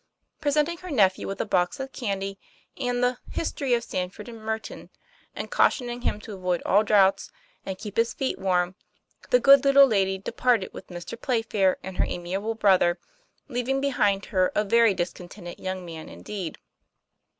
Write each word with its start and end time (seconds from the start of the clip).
Presenting 0.39 0.77
her 0.79 0.89
nephew 0.89 1.27
with 1.27 1.39
a 1.41 1.45
box 1.45 1.79
of 1.79 1.91
candy 1.91 2.39
and 2.75 3.03
the" 3.03 3.19
History 3.39 3.75
of 3.75 3.83
Sandford 3.83 4.27
and 4.27 4.39
Merton,"and 4.41 5.51
caution 5.51 5.89
ing 5.89 6.01
him 6.01 6.19
to 6.21 6.33
avoid 6.33 6.63
all 6.65 6.81
draughts 6.81 7.29
and 7.67 7.77
keep 7.77 7.97
his 7.97 8.11
feet 8.11 8.39
warm, 8.39 8.73
the 9.29 9.39
good 9.39 9.63
little 9.63 9.85
lady 9.85 10.17
departed 10.17 10.73
with 10.73 10.87
Mr. 10.87 11.21
Play 11.21 11.43
fair 11.43 11.77
and 11.83 11.97
her 11.97 12.05
amiable 12.07 12.55
brother, 12.55 12.97
leaving 13.47 13.79
behind 13.79 14.25
her 14.33 14.51
a 14.55 14.63
very 14.63 14.95
discontented 14.95 15.59
young 15.59 15.85
man 15.85 16.09
indeed. 16.09 16.57